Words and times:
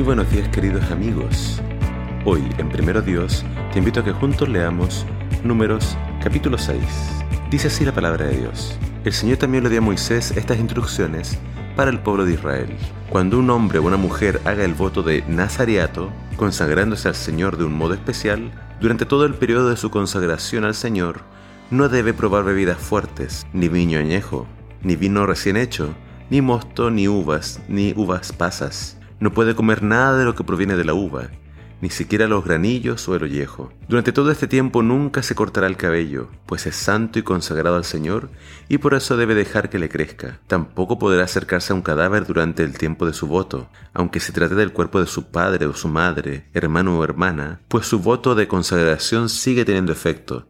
buenos 0.00 0.30
días 0.30 0.48
queridos 0.48 0.90
amigos. 0.90 1.60
Hoy 2.24 2.42
en 2.56 2.70
Primero 2.70 3.02
Dios 3.02 3.44
te 3.72 3.78
invito 3.78 4.00
a 4.00 4.04
que 4.04 4.12
juntos 4.12 4.48
leamos 4.48 5.04
Números 5.44 5.98
capítulo 6.22 6.56
6. 6.56 6.80
Dice 7.50 7.68
así 7.68 7.84
la 7.84 7.92
palabra 7.92 8.24
de 8.24 8.38
Dios. 8.38 8.78
El 9.04 9.12
Señor 9.12 9.36
también 9.36 9.62
le 9.62 9.70
dio 9.70 9.78
a 9.78 9.82
Moisés 9.82 10.32
estas 10.34 10.58
instrucciones 10.58 11.38
para 11.76 11.90
el 11.90 12.00
pueblo 12.00 12.24
de 12.24 12.32
Israel. 12.32 12.76
Cuando 13.10 13.38
un 13.38 13.50
hombre 13.50 13.78
o 13.78 13.82
una 13.82 13.96
mujer 13.96 14.40
haga 14.44 14.64
el 14.64 14.74
voto 14.74 15.02
de 15.02 15.22
Nazareato, 15.28 16.10
consagrándose 16.36 17.08
al 17.08 17.14
Señor 17.14 17.58
de 17.58 17.64
un 17.64 17.74
modo 17.74 17.94
especial, 17.94 18.50
durante 18.80 19.04
todo 19.04 19.26
el 19.26 19.34
periodo 19.34 19.70
de 19.70 19.76
su 19.76 19.90
consagración 19.90 20.64
al 20.64 20.74
Señor, 20.74 21.20
no 21.70 21.88
debe 21.88 22.14
probar 22.14 22.44
bebidas 22.44 22.78
fuertes, 22.78 23.46
ni 23.52 23.68
viño 23.68 23.98
añejo, 23.98 24.46
ni 24.82 24.96
vino 24.96 25.26
recién 25.26 25.56
hecho, 25.56 25.94
ni 26.30 26.40
mosto, 26.40 26.90
ni 26.90 27.08
uvas, 27.08 27.60
ni 27.68 27.92
uvas 27.94 28.32
pasas. 28.32 28.96
No 29.22 29.32
puede 29.32 29.54
comer 29.54 29.84
nada 29.84 30.18
de 30.18 30.24
lo 30.24 30.34
que 30.34 30.42
proviene 30.42 30.74
de 30.74 30.84
la 30.84 30.94
uva, 30.94 31.28
ni 31.80 31.90
siquiera 31.90 32.26
los 32.26 32.44
granillos 32.44 33.06
o 33.06 33.14
el 33.14 33.22
ollejo. 33.22 33.72
Durante 33.88 34.10
todo 34.10 34.32
este 34.32 34.48
tiempo 34.48 34.82
nunca 34.82 35.22
se 35.22 35.36
cortará 35.36 35.68
el 35.68 35.76
cabello, 35.76 36.26
pues 36.44 36.66
es 36.66 36.74
santo 36.74 37.20
y 37.20 37.22
consagrado 37.22 37.76
al 37.76 37.84
Señor, 37.84 38.30
y 38.68 38.78
por 38.78 38.94
eso 38.94 39.16
debe 39.16 39.36
dejar 39.36 39.70
que 39.70 39.78
le 39.78 39.88
crezca. 39.88 40.40
Tampoco 40.48 40.98
podrá 40.98 41.22
acercarse 41.22 41.72
a 41.72 41.76
un 41.76 41.82
cadáver 41.82 42.26
durante 42.26 42.64
el 42.64 42.76
tiempo 42.76 43.06
de 43.06 43.12
su 43.12 43.28
voto, 43.28 43.68
aunque 43.94 44.18
se 44.18 44.32
trate 44.32 44.56
del 44.56 44.72
cuerpo 44.72 44.98
de 44.98 45.06
su 45.06 45.30
padre 45.30 45.66
o 45.66 45.72
su 45.72 45.86
madre, 45.86 46.48
hermano 46.52 46.98
o 46.98 47.04
hermana, 47.04 47.60
pues 47.68 47.86
su 47.86 48.00
voto 48.00 48.34
de 48.34 48.48
consagración 48.48 49.28
sigue 49.28 49.64
teniendo 49.64 49.92
efecto, 49.92 50.48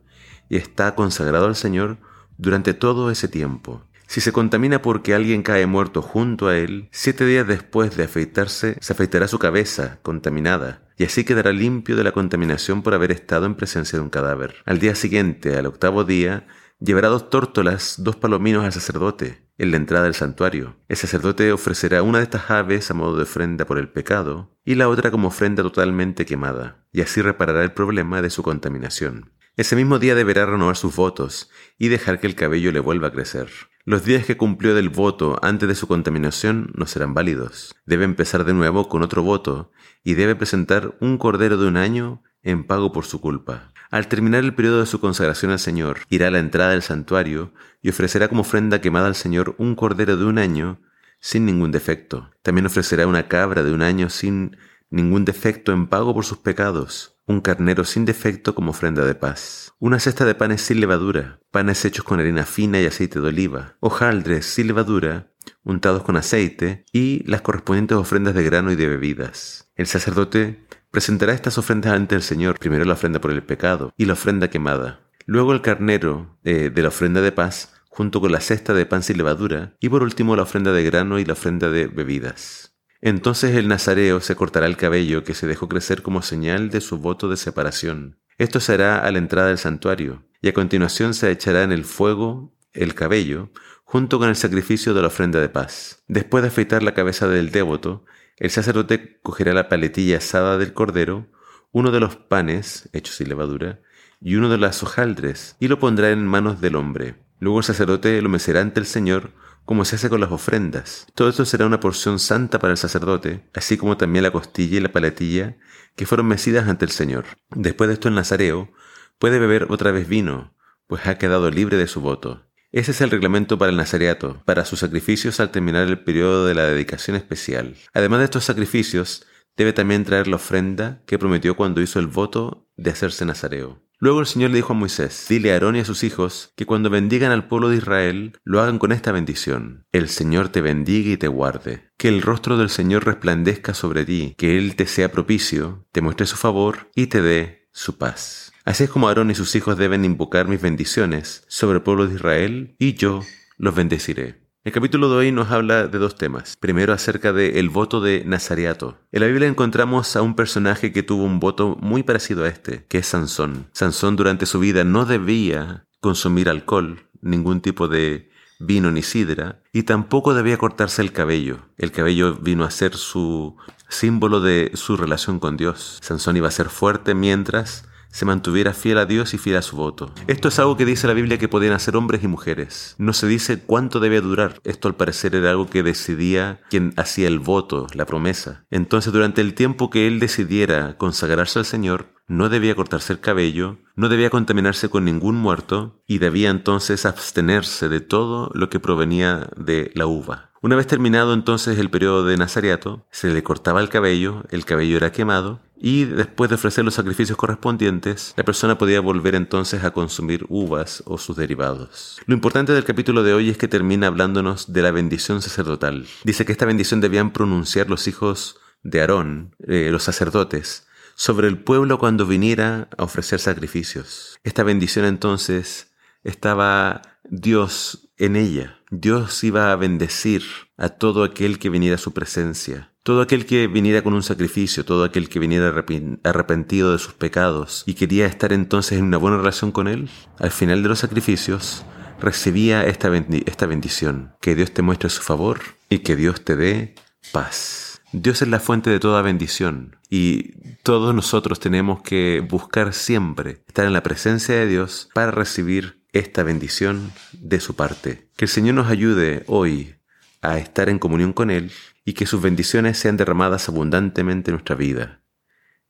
y 0.48 0.56
está 0.56 0.94
consagrado 0.94 1.44
al 1.44 1.56
Señor 1.56 1.98
durante 2.38 2.72
todo 2.72 3.10
ese 3.10 3.28
tiempo. 3.28 3.84
Si 4.12 4.20
se 4.20 4.30
contamina 4.30 4.82
porque 4.82 5.14
alguien 5.14 5.42
cae 5.42 5.64
muerto 5.64 6.02
junto 6.02 6.48
a 6.48 6.58
él, 6.58 6.90
siete 6.92 7.24
días 7.24 7.46
después 7.46 7.96
de 7.96 8.04
afeitarse, 8.04 8.76
se 8.78 8.92
afeitará 8.92 9.26
su 9.26 9.38
cabeza, 9.38 10.00
contaminada, 10.02 10.86
y 10.98 11.04
así 11.04 11.24
quedará 11.24 11.50
limpio 11.50 11.96
de 11.96 12.04
la 12.04 12.12
contaminación 12.12 12.82
por 12.82 12.92
haber 12.92 13.10
estado 13.10 13.46
en 13.46 13.54
presencia 13.54 13.98
de 13.98 14.02
un 14.02 14.10
cadáver. 14.10 14.56
Al 14.66 14.80
día 14.80 14.94
siguiente, 14.96 15.56
al 15.56 15.64
octavo 15.64 16.04
día, 16.04 16.46
llevará 16.78 17.08
dos 17.08 17.30
tórtolas, 17.30 17.94
dos 18.04 18.16
palominos 18.16 18.66
al 18.66 18.74
sacerdote, 18.74 19.48
en 19.56 19.70
la 19.70 19.78
entrada 19.78 20.04
del 20.04 20.14
santuario. 20.14 20.76
El 20.88 20.98
sacerdote 20.98 21.50
ofrecerá 21.50 22.02
una 22.02 22.18
de 22.18 22.24
estas 22.24 22.50
aves 22.50 22.90
a 22.90 22.94
modo 22.94 23.16
de 23.16 23.22
ofrenda 23.22 23.64
por 23.64 23.78
el 23.78 23.88
pecado, 23.88 24.54
y 24.62 24.74
la 24.74 24.90
otra 24.90 25.10
como 25.10 25.28
ofrenda 25.28 25.62
totalmente 25.62 26.26
quemada, 26.26 26.84
y 26.92 27.00
así 27.00 27.22
reparará 27.22 27.62
el 27.62 27.72
problema 27.72 28.20
de 28.20 28.28
su 28.28 28.42
contaminación. 28.42 29.32
Ese 29.56 29.76
mismo 29.76 29.98
día 29.98 30.14
deberá 30.14 30.46
renovar 30.46 30.76
sus 30.76 30.96
votos 30.96 31.50
y 31.78 31.88
dejar 31.88 32.20
que 32.20 32.26
el 32.26 32.34
cabello 32.34 32.72
le 32.72 32.80
vuelva 32.80 33.08
a 33.08 33.12
crecer. 33.12 33.48
Los 33.84 34.04
días 34.04 34.24
que 34.24 34.36
cumplió 34.36 34.76
del 34.76 34.90
voto 34.90 35.40
antes 35.42 35.68
de 35.68 35.74
su 35.74 35.88
contaminación 35.88 36.70
no 36.76 36.86
serán 36.86 37.14
válidos. 37.14 37.74
Debe 37.84 38.04
empezar 38.04 38.44
de 38.44 38.54
nuevo 38.54 38.88
con 38.88 39.02
otro 39.02 39.24
voto 39.24 39.72
y 40.04 40.14
debe 40.14 40.36
presentar 40.36 40.96
un 41.00 41.18
cordero 41.18 41.56
de 41.56 41.66
un 41.66 41.76
año 41.76 42.22
en 42.44 42.64
pago 42.64 42.92
por 42.92 43.06
su 43.06 43.20
culpa. 43.20 43.72
Al 43.90 44.06
terminar 44.06 44.44
el 44.44 44.54
periodo 44.54 44.78
de 44.78 44.86
su 44.86 45.00
consagración 45.00 45.50
al 45.50 45.58
Señor, 45.58 45.98
irá 46.08 46.28
a 46.28 46.30
la 46.30 46.38
entrada 46.38 46.70
del 46.70 46.82
santuario 46.82 47.52
y 47.82 47.88
ofrecerá 47.88 48.28
como 48.28 48.42
ofrenda 48.42 48.80
quemada 48.80 49.08
al 49.08 49.16
Señor 49.16 49.56
un 49.58 49.74
cordero 49.74 50.16
de 50.16 50.26
un 50.26 50.38
año 50.38 50.80
sin 51.18 51.44
ningún 51.44 51.72
defecto. 51.72 52.30
También 52.42 52.66
ofrecerá 52.66 53.08
una 53.08 53.26
cabra 53.26 53.64
de 53.64 53.72
un 53.72 53.82
año 53.82 54.10
sin 54.10 54.56
ningún 54.90 55.24
defecto 55.24 55.72
en 55.72 55.88
pago 55.88 56.14
por 56.14 56.24
sus 56.24 56.38
pecados 56.38 57.12
un 57.32 57.40
carnero 57.40 57.84
sin 57.84 58.04
defecto 58.04 58.54
como 58.54 58.70
ofrenda 58.70 59.04
de 59.04 59.14
paz, 59.14 59.72
una 59.78 59.98
cesta 59.98 60.24
de 60.24 60.34
panes 60.34 60.60
sin 60.60 60.80
levadura, 60.80 61.40
panes 61.50 61.84
hechos 61.84 62.04
con 62.04 62.20
harina 62.20 62.44
fina 62.44 62.80
y 62.80 62.86
aceite 62.86 63.20
de 63.20 63.28
oliva, 63.28 63.76
hojaldres 63.80 64.46
sin 64.46 64.66
levadura, 64.66 65.32
untados 65.64 66.02
con 66.02 66.16
aceite, 66.16 66.84
y 66.92 67.24
las 67.28 67.40
correspondientes 67.40 67.96
ofrendas 67.96 68.34
de 68.34 68.44
grano 68.44 68.70
y 68.70 68.76
de 68.76 68.86
bebidas. 68.86 69.70
El 69.76 69.86
sacerdote 69.86 70.64
presentará 70.90 71.32
estas 71.32 71.56
ofrendas 71.58 71.92
ante 71.92 72.14
el 72.14 72.22
Señor, 72.22 72.58
primero 72.58 72.84
la 72.84 72.94
ofrenda 72.94 73.20
por 73.20 73.30
el 73.30 73.42
pecado 73.42 73.92
y 73.96 74.04
la 74.04 74.12
ofrenda 74.12 74.50
quemada, 74.50 75.00
luego 75.24 75.52
el 75.52 75.62
carnero 75.62 76.38
eh, 76.44 76.70
de 76.72 76.82
la 76.82 76.88
ofrenda 76.88 77.22
de 77.22 77.32
paz, 77.32 77.74
junto 77.88 78.20
con 78.20 78.30
la 78.30 78.40
cesta 78.40 78.74
de 78.74 78.86
pan 78.86 79.02
sin 79.02 79.16
levadura, 79.16 79.74
y 79.80 79.88
por 79.88 80.02
último 80.02 80.36
la 80.36 80.42
ofrenda 80.42 80.72
de 80.72 80.84
grano 80.84 81.18
y 81.18 81.24
la 81.24 81.32
ofrenda 81.32 81.70
de 81.70 81.86
bebidas. 81.86 82.71
Entonces 83.04 83.56
el 83.56 83.66
nazareo 83.66 84.20
se 84.20 84.36
cortará 84.36 84.66
el 84.66 84.76
cabello 84.76 85.24
que 85.24 85.34
se 85.34 85.48
dejó 85.48 85.68
crecer 85.68 86.02
como 86.02 86.22
señal 86.22 86.70
de 86.70 86.80
su 86.80 86.98
voto 86.98 87.28
de 87.28 87.36
separación. 87.36 88.20
Esto 88.38 88.60
se 88.60 88.74
hará 88.74 89.00
a 89.04 89.10
la 89.10 89.18
entrada 89.18 89.48
del 89.48 89.58
santuario, 89.58 90.22
y 90.40 90.48
a 90.48 90.54
continuación 90.54 91.12
se 91.12 91.30
echará 91.32 91.64
en 91.64 91.72
el 91.72 91.84
fuego 91.84 92.54
el 92.72 92.94
cabello, 92.94 93.50
junto 93.82 94.20
con 94.20 94.28
el 94.28 94.36
sacrificio 94.36 94.94
de 94.94 95.00
la 95.02 95.08
ofrenda 95.08 95.40
de 95.40 95.48
paz. 95.48 96.04
Después 96.06 96.42
de 96.42 96.48
afeitar 96.48 96.84
la 96.84 96.94
cabeza 96.94 97.26
del 97.26 97.50
devoto, 97.50 98.04
el 98.36 98.50
sacerdote 98.50 99.18
cogerá 99.20 99.52
la 99.52 99.68
paletilla 99.68 100.18
asada 100.18 100.56
del 100.56 100.72
cordero, 100.72 101.26
uno 101.72 101.90
de 101.90 101.98
los 101.98 102.14
panes, 102.14 102.88
hechos 102.92 103.16
sin 103.16 103.28
levadura, 103.28 103.80
y 104.20 104.36
uno 104.36 104.48
de 104.48 104.58
las 104.58 104.80
hojaldres, 104.84 105.56
y 105.58 105.66
lo 105.66 105.80
pondrá 105.80 106.10
en 106.12 106.24
manos 106.24 106.60
del 106.60 106.76
hombre. 106.76 107.16
Luego 107.40 107.58
el 107.58 107.64
sacerdote 107.64 108.22
lo 108.22 108.28
mecerá 108.28 108.60
ante 108.60 108.78
el 108.78 108.86
Señor 108.86 109.32
como 109.64 109.84
se 109.84 109.96
hace 109.96 110.08
con 110.08 110.20
las 110.20 110.32
ofrendas. 110.32 111.06
Todo 111.14 111.28
esto 111.28 111.44
será 111.44 111.66
una 111.66 111.80
porción 111.80 112.18
santa 112.18 112.58
para 112.58 112.72
el 112.72 112.78
sacerdote, 112.78 113.48
así 113.54 113.76
como 113.76 113.96
también 113.96 114.22
la 114.22 114.32
costilla 114.32 114.78
y 114.78 114.80
la 114.80 114.92
paletilla 114.92 115.56
que 115.96 116.06
fueron 116.06 116.26
mecidas 116.26 116.68
ante 116.68 116.84
el 116.84 116.90
Señor. 116.90 117.24
Después 117.50 117.88
de 117.88 117.94
esto 117.94 118.08
el 118.08 118.14
nazareo 118.14 118.72
puede 119.18 119.38
beber 119.38 119.66
otra 119.70 119.92
vez 119.92 120.08
vino, 120.08 120.54
pues 120.86 121.06
ha 121.06 121.18
quedado 121.18 121.50
libre 121.50 121.76
de 121.76 121.86
su 121.86 122.00
voto. 122.00 122.46
Ese 122.72 122.92
es 122.92 123.00
el 123.02 123.10
reglamento 123.10 123.58
para 123.58 123.70
el 123.70 123.76
nazareato, 123.76 124.42
para 124.46 124.64
sus 124.64 124.80
sacrificios 124.80 125.40
al 125.40 125.50
terminar 125.50 125.86
el 125.86 126.02
periodo 126.02 126.46
de 126.46 126.54
la 126.54 126.64
dedicación 126.64 127.16
especial. 127.16 127.76
Además 127.92 128.20
de 128.20 128.24
estos 128.24 128.44
sacrificios, 128.44 129.26
debe 129.56 129.72
también 129.72 130.04
traer 130.04 130.28
la 130.28 130.36
ofrenda 130.36 131.02
que 131.06 131.18
prometió 131.18 131.56
cuando 131.56 131.80
hizo 131.80 131.98
el 131.98 132.06
voto 132.06 132.68
de 132.76 132.90
hacerse 132.90 133.24
nazareo. 133.24 133.82
Luego 134.02 134.18
el 134.18 134.26
Señor 134.26 134.50
le 134.50 134.56
dijo 134.56 134.72
a 134.72 134.76
Moisés, 134.76 135.26
dile 135.28 135.50
a 135.50 135.54
Aarón 135.54 135.76
y 135.76 135.78
a 135.78 135.84
sus 135.84 136.02
hijos 136.02 136.52
que 136.56 136.66
cuando 136.66 136.90
bendigan 136.90 137.30
al 137.30 137.46
pueblo 137.46 137.68
de 137.68 137.76
Israel, 137.76 138.36
lo 138.42 138.60
hagan 138.60 138.80
con 138.80 138.90
esta 138.90 139.12
bendición. 139.12 139.86
El 139.92 140.08
Señor 140.08 140.48
te 140.48 140.60
bendiga 140.60 141.12
y 141.12 141.16
te 141.16 141.28
guarde. 141.28 141.92
Que 141.98 142.08
el 142.08 142.20
rostro 142.20 142.56
del 142.56 142.68
Señor 142.68 143.04
resplandezca 143.06 143.74
sobre 143.74 144.04
ti, 144.04 144.34
que 144.36 144.58
Él 144.58 144.74
te 144.74 144.86
sea 144.86 145.12
propicio, 145.12 145.86
te 145.92 146.00
muestre 146.00 146.26
su 146.26 146.36
favor 146.36 146.90
y 146.96 147.06
te 147.06 147.22
dé 147.22 147.68
su 147.70 147.96
paz. 147.96 148.52
Así 148.64 148.82
es 148.82 148.90
como 148.90 149.06
Aarón 149.06 149.30
y 149.30 149.36
sus 149.36 149.54
hijos 149.54 149.76
deben 149.76 150.04
invocar 150.04 150.48
mis 150.48 150.60
bendiciones 150.60 151.44
sobre 151.46 151.76
el 151.76 151.82
pueblo 151.84 152.08
de 152.08 152.16
Israel, 152.16 152.74
y 152.80 152.94
yo 152.94 153.22
los 153.56 153.74
bendeciré. 153.74 154.42
El 154.64 154.70
capítulo 154.70 155.10
de 155.10 155.16
hoy 155.16 155.32
nos 155.32 155.50
habla 155.50 155.88
de 155.88 155.98
dos 155.98 156.14
temas. 156.14 156.54
Primero 156.54 156.92
acerca 156.92 157.32
del 157.32 157.56
el 157.56 157.68
voto 157.68 158.00
de 158.00 158.22
Nazareato. 158.24 158.96
En 159.10 159.22
la 159.22 159.26
Biblia 159.26 159.48
encontramos 159.48 160.14
a 160.14 160.22
un 160.22 160.36
personaje 160.36 160.92
que 160.92 161.02
tuvo 161.02 161.24
un 161.24 161.40
voto 161.40 161.76
muy 161.80 162.04
parecido 162.04 162.44
a 162.44 162.48
este, 162.48 162.86
que 162.86 162.98
es 162.98 163.06
Sansón. 163.08 163.66
Sansón 163.72 164.14
durante 164.14 164.46
su 164.46 164.60
vida 164.60 164.84
no 164.84 165.04
debía 165.04 165.88
consumir 165.98 166.48
alcohol, 166.48 167.08
ningún 167.22 167.60
tipo 167.60 167.88
de 167.88 168.30
vino 168.60 168.92
ni 168.92 169.02
sidra, 169.02 169.60
y 169.72 169.82
tampoco 169.82 170.32
debía 170.32 170.58
cortarse 170.58 171.02
el 171.02 171.10
cabello. 171.10 171.58
El 171.76 171.90
cabello 171.90 172.34
vino 172.36 172.62
a 172.62 172.70
ser 172.70 172.94
su 172.94 173.56
símbolo 173.88 174.40
de 174.40 174.70
su 174.74 174.96
relación 174.96 175.40
con 175.40 175.56
Dios. 175.56 175.98
Sansón 176.02 176.36
iba 176.36 176.46
a 176.46 176.52
ser 176.52 176.68
fuerte 176.68 177.14
mientras 177.16 177.88
se 178.12 178.26
mantuviera 178.26 178.74
fiel 178.74 178.98
a 178.98 179.06
Dios 179.06 179.34
y 179.34 179.38
fiel 179.38 179.56
a 179.56 179.62
su 179.62 179.76
voto. 179.76 180.12
Esto 180.28 180.48
es 180.48 180.58
algo 180.58 180.76
que 180.76 180.84
dice 180.84 181.06
la 181.06 181.14
Biblia 181.14 181.38
que 181.38 181.48
podían 181.48 181.72
hacer 181.72 181.96
hombres 181.96 182.22
y 182.22 182.28
mujeres. 182.28 182.94
No 182.98 183.12
se 183.12 183.26
dice 183.26 183.62
cuánto 183.62 183.98
debe 183.98 184.20
durar. 184.20 184.60
Esto 184.64 184.86
al 184.86 184.94
parecer 184.94 185.34
era 185.34 185.50
algo 185.50 185.68
que 185.68 185.82
decidía 185.82 186.60
quien 186.70 186.92
hacía 186.96 187.26
el 187.26 187.38
voto, 187.38 187.86
la 187.94 188.06
promesa. 188.06 188.64
Entonces 188.70 189.12
durante 189.12 189.40
el 189.40 189.54
tiempo 189.54 189.90
que 189.90 190.06
él 190.06 190.20
decidiera 190.20 190.96
consagrarse 190.98 191.58
al 191.58 191.64
Señor, 191.64 192.12
no 192.28 192.48
debía 192.48 192.74
cortarse 192.74 193.12
el 193.12 193.20
cabello, 193.20 193.78
no 193.96 194.08
debía 194.08 194.30
contaminarse 194.30 194.88
con 194.88 195.04
ningún 195.04 195.36
muerto 195.36 196.02
y 196.06 196.18
debía 196.18 196.50
entonces 196.50 197.04
abstenerse 197.04 197.88
de 197.88 198.00
todo 198.00 198.50
lo 198.54 198.70
que 198.70 198.80
provenía 198.80 199.48
de 199.56 199.90
la 199.94 200.06
uva. 200.06 200.50
Una 200.62 200.76
vez 200.76 200.86
terminado 200.86 201.34
entonces 201.34 201.78
el 201.78 201.90
periodo 201.90 202.24
de 202.24 202.36
Nazareato, 202.36 203.04
se 203.10 203.32
le 203.32 203.42
cortaba 203.42 203.80
el 203.80 203.88
cabello, 203.88 204.44
el 204.50 204.64
cabello 204.64 204.96
era 204.96 205.10
quemado 205.10 205.60
y 205.84 206.04
después 206.04 206.48
de 206.48 206.54
ofrecer 206.54 206.84
los 206.84 206.94
sacrificios 206.94 207.36
correspondientes, 207.36 208.34
la 208.36 208.44
persona 208.44 208.78
podía 208.78 209.00
volver 209.00 209.34
entonces 209.34 209.82
a 209.82 209.90
consumir 209.90 210.46
uvas 210.48 211.02
o 211.06 211.18
sus 211.18 211.36
derivados. 211.36 212.20
Lo 212.26 212.34
importante 212.34 212.72
del 212.72 212.84
capítulo 212.84 213.24
de 213.24 213.34
hoy 213.34 213.50
es 213.50 213.58
que 213.58 213.66
termina 213.66 214.06
hablándonos 214.06 214.72
de 214.72 214.80
la 214.80 214.92
bendición 214.92 215.42
sacerdotal. 215.42 216.06
Dice 216.22 216.44
que 216.44 216.52
esta 216.52 216.66
bendición 216.66 217.00
debían 217.00 217.32
pronunciar 217.32 217.90
los 217.90 218.06
hijos 218.06 218.60
de 218.84 219.00
Aarón, 219.00 219.56
eh, 219.66 219.88
los 219.90 220.04
sacerdotes, 220.04 220.86
sobre 221.16 221.48
el 221.48 221.58
pueblo 221.58 221.98
cuando 221.98 222.26
viniera 222.26 222.88
a 222.96 223.02
ofrecer 223.02 223.40
sacrificios. 223.40 224.38
Esta 224.44 224.62
bendición 224.62 225.04
entonces 225.04 225.92
estaba 226.22 227.02
Dios 227.24 228.08
en 228.18 228.36
ella. 228.36 228.78
Dios 228.90 229.42
iba 229.42 229.72
a 229.72 229.76
bendecir 229.76 230.44
a 230.76 230.90
todo 230.90 231.24
aquel 231.24 231.58
que 231.58 231.70
viniera 231.70 231.96
a 231.96 231.98
su 231.98 232.12
presencia. 232.12 232.91
Todo 233.02 233.20
aquel 233.20 233.46
que 233.46 233.66
viniera 233.66 234.02
con 234.02 234.14
un 234.14 234.22
sacrificio, 234.22 234.84
todo 234.84 235.02
aquel 235.02 235.28
que 235.28 235.40
viniera 235.40 235.74
arrepentido 236.22 236.92
de 236.92 236.98
sus 237.00 237.14
pecados 237.14 237.82
y 237.84 237.94
quería 237.94 238.26
estar 238.26 238.52
entonces 238.52 238.98
en 238.98 239.06
una 239.06 239.16
buena 239.16 239.38
relación 239.38 239.72
con 239.72 239.88
Él, 239.88 240.08
al 240.38 240.52
final 240.52 240.84
de 240.84 240.88
los 240.88 241.00
sacrificios 241.00 241.84
recibía 242.20 242.84
esta, 242.84 243.10
esta 243.44 243.66
bendición. 243.66 244.36
Que 244.40 244.54
Dios 244.54 244.72
te 244.72 244.82
muestre 244.82 245.10
su 245.10 245.22
favor 245.22 245.60
y 245.88 245.98
que 245.98 246.14
Dios 246.14 246.44
te 246.44 246.54
dé 246.54 246.94
paz. 247.32 248.00
Dios 248.12 248.40
es 248.40 248.48
la 248.48 248.60
fuente 248.60 248.90
de 248.90 249.00
toda 249.00 249.20
bendición 249.22 249.96
y 250.08 250.52
todos 250.82 251.12
nosotros 251.12 251.58
tenemos 251.58 252.02
que 252.02 252.46
buscar 252.48 252.92
siempre 252.92 253.64
estar 253.66 253.86
en 253.86 253.94
la 253.94 254.02
presencia 254.02 254.54
de 254.54 254.68
Dios 254.68 255.08
para 255.12 255.30
recibir 255.32 256.02
esta 256.12 256.42
bendición 256.42 257.10
de 257.32 257.58
su 257.58 257.74
parte. 257.74 258.28
Que 258.36 258.44
el 258.44 258.50
Señor 258.50 258.74
nos 258.74 258.88
ayude 258.88 259.44
hoy 259.46 259.96
a 260.42 260.58
estar 260.58 260.88
en 260.88 260.98
comunión 260.98 261.32
con 261.32 261.50
Él 261.50 261.72
y 262.04 262.12
que 262.12 262.26
sus 262.26 262.42
bendiciones 262.42 262.98
sean 262.98 263.16
derramadas 263.16 263.68
abundantemente 263.68 264.50
en 264.50 264.56
nuestra 264.56 264.74
vida. 264.74 265.22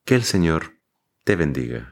Que 0.04 0.14
el 0.14 0.22
Señor 0.22 0.78
te 1.24 1.36
bendiga. 1.36 1.91